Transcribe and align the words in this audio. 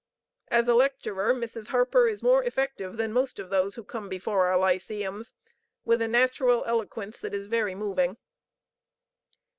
As 0.47 0.67
a 0.67 0.73
lecturer 0.73 1.31
Mrs. 1.31 1.67
Harper 1.67 2.07
is 2.07 2.23
more 2.23 2.43
effective 2.43 2.97
than 2.97 3.13
most 3.13 3.37
of 3.37 3.51
those 3.51 3.75
who 3.75 3.83
come 3.83 4.09
before 4.09 4.47
our 4.47 4.57
lyceums; 4.57 5.31
with 5.85 6.01
a 6.01 6.07
natural 6.07 6.63
eloquence 6.65 7.19
that 7.19 7.35
is 7.35 7.45
very 7.45 7.75
moving." 7.75 8.17